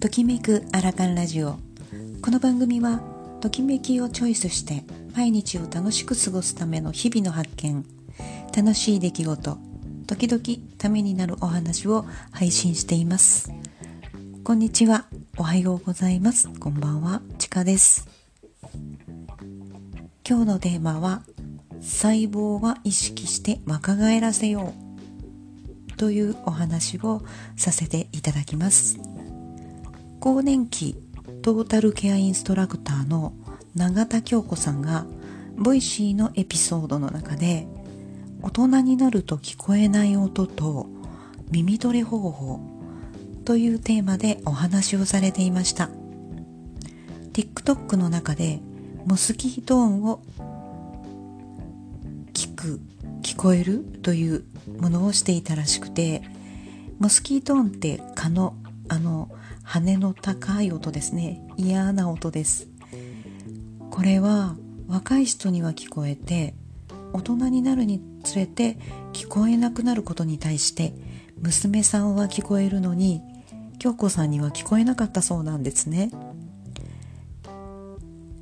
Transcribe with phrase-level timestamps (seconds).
[0.00, 1.58] ときめくアラカンラジオ。
[2.22, 3.00] この番組は
[3.40, 4.84] ときめきをチョイスして
[5.16, 7.84] 毎日を楽しく過ごすための日々の発見。
[8.56, 9.58] 楽しい出来事
[10.06, 10.42] 時々
[10.78, 13.52] ためになるお話を配信しています。
[14.44, 15.06] こんにちは。
[15.36, 16.48] おはようございます。
[16.60, 17.20] こんばんは。
[17.38, 18.06] ちかです。
[20.24, 21.24] 今日のテーマは
[21.80, 24.74] 細胞は意識して若返らせよ
[25.90, 27.22] うというお話を
[27.56, 29.17] させていただきます。
[30.20, 30.96] 更年期
[31.42, 33.32] トータルケアインストラクターの
[33.76, 35.06] 永田京子さんが
[35.56, 37.68] Voicy のエピソードの中で
[38.42, 40.86] 大人になると聞こえない音と
[41.50, 42.60] 耳トレ方法
[43.44, 45.88] というテーマでお話をされていました。
[47.32, 48.60] TikTok の中で
[49.06, 50.22] モスキート音を
[52.34, 52.80] 聞く
[53.22, 54.44] 聞こえるという
[54.80, 56.22] ものをしていたらしくて
[56.98, 58.54] モスキート音って蚊の
[58.88, 59.30] あの
[59.68, 61.42] 羽の高い音ですね。
[61.58, 62.68] 嫌な音です。
[63.90, 66.54] これは若い人には聞こえて
[67.12, 68.78] 大人になるにつれて
[69.12, 70.94] 聞こえなくなることに対して
[71.42, 73.20] 娘さんは聞こえるのに
[73.78, 76.10] 京子さんには聞こえなかったそうなんですね。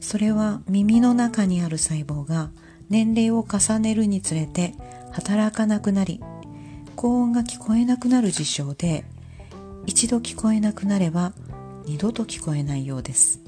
[0.00, 2.50] それは耳の中にある細胞が
[2.88, 4.72] 年齢を重ねるにつれて
[5.12, 6.22] 働かなくなり
[6.96, 9.04] 高音が聞こえなくなる事象で
[9.86, 11.32] 一度聞こえなくなれば
[11.86, 13.40] 二度と聞こえないようです。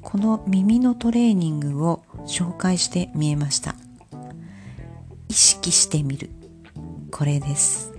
[0.00, 3.74] この耳のトレーニングを紹介してみえました。
[5.28, 6.30] 意識してみる。
[7.10, 7.92] これです。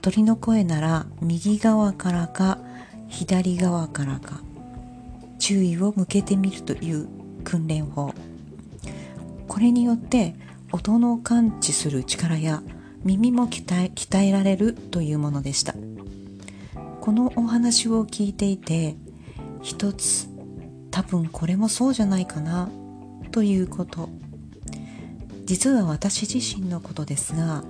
[0.00, 2.58] 鳥の声なら右側からか
[3.08, 4.40] 左側からか
[5.38, 7.08] 注意を向けてみるという
[7.44, 8.14] 訓練法。
[9.48, 10.34] これによって
[10.72, 12.62] 音の感知する力や
[13.04, 15.74] 耳も鍛え鍛えられるというものでした。
[17.06, 18.96] このお話を聞いていて
[19.62, 20.26] 一つ
[20.90, 22.68] 多分これもそうじゃないかな
[23.30, 24.08] ということ。
[25.44, 27.62] 実は私自身のことですが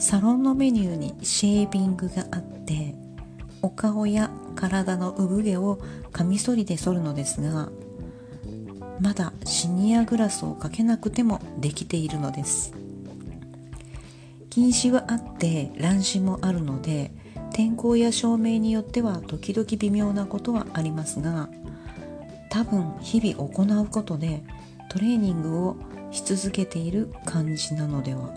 [0.00, 2.96] サロンのメニューにシェービングがあって
[3.62, 5.78] お顔や体の産毛を
[6.10, 7.68] カミソリで剃るのですが
[9.00, 12.74] まだシニアグラスをかけなくてもできているのです。
[14.50, 17.12] 禁止はあって乱視もあるので
[17.56, 21.48] 天候や照明によっては時々微妙なことはありますが
[22.50, 24.44] 多分日々行うことで
[24.90, 25.76] トレーニングを
[26.10, 28.28] し続けている感じなのでは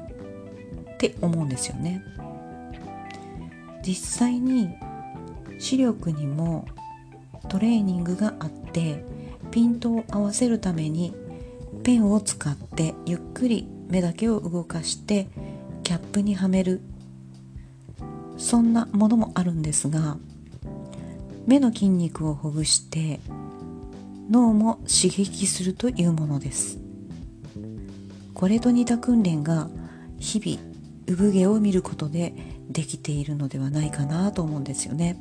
[0.94, 2.02] って思うんですよね。
[3.85, 4.69] 実際に
[5.59, 6.66] 視力にも
[7.50, 9.03] トレーニングがあって
[9.52, 11.13] ピントを合わせるために
[11.84, 15.28] ペンを使ってゆっくり目だけを動かして
[15.84, 16.79] キャップにはめる
[18.39, 20.17] そんなものもあるんですが
[21.45, 23.19] 目の筋肉をほぐして
[24.31, 26.79] 脳も刺激するというものです。
[28.35, 29.67] これと似た訓練が
[30.19, 30.69] 日々
[31.07, 32.33] 産毛を見ることで
[32.69, 35.19] できているのではないかなと思うんですよね。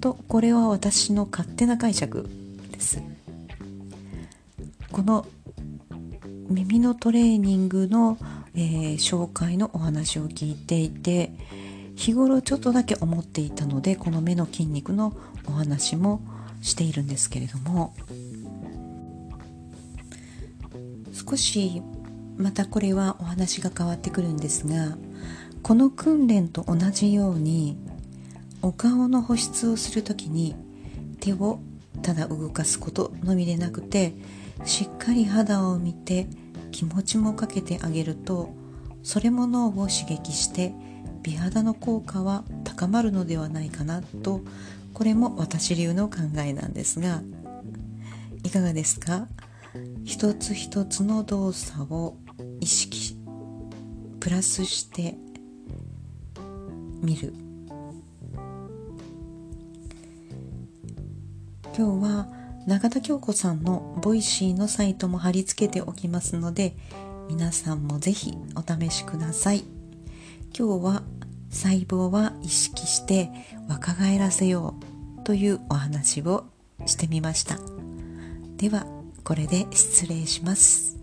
[0.00, 2.28] とこれは私の勝手な解釈
[2.70, 3.02] です。
[4.90, 5.26] この
[6.48, 8.18] 耳のトレーニングの、
[8.54, 11.32] えー、紹介のお話を聞いていて
[11.94, 15.14] 日頃ちょっとだけ思っていたのでこの目の筋肉の
[15.46, 16.22] お話も
[16.62, 17.94] しているんですけれども
[21.12, 21.82] 少し
[22.36, 24.96] またこれはお話が変わってくるんですが
[25.62, 27.76] この訓練と同じように
[28.62, 30.54] お顔の保湿をする時に
[31.20, 31.60] 手を
[32.02, 34.14] ただ動かすことのみでなくて
[34.64, 36.26] しっかり肌を見て
[36.70, 38.50] 気持ちもかけてあげると
[39.02, 40.72] それも脳を刺激して
[41.22, 44.40] 美肌の効果は高まるのではないかなと
[44.94, 47.22] これも私流の考えなんですが
[48.44, 49.28] いかがですか？
[50.04, 52.16] 一つ一つの動作を
[52.60, 53.16] 意識
[54.20, 55.16] プラスして
[57.00, 57.32] みる。
[61.74, 62.26] 今日は
[62.66, 66.76] 永田京子さんの Voicy のサイトも貼り付けておきますので
[67.28, 69.64] 皆さんもぜひお試しください。
[70.56, 71.02] 今日は
[71.50, 73.30] 細胞は意識して
[73.68, 74.74] 若返らせよ
[75.20, 76.44] うというお話を
[76.86, 77.58] してみました。
[78.56, 78.86] では
[79.24, 81.01] これで失礼します。